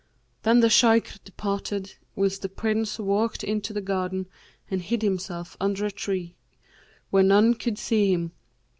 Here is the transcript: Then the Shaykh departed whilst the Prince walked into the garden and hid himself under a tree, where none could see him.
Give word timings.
Then 0.41 0.61
the 0.61 0.69
Shaykh 0.71 1.23
departed 1.23 1.93
whilst 2.15 2.41
the 2.41 2.49
Prince 2.49 2.97
walked 2.97 3.43
into 3.43 3.71
the 3.71 3.81
garden 3.83 4.25
and 4.67 4.81
hid 4.81 5.03
himself 5.03 5.55
under 5.61 5.85
a 5.85 5.91
tree, 5.91 6.33
where 7.11 7.21
none 7.21 7.53
could 7.53 7.77
see 7.77 8.11
him. 8.11 8.31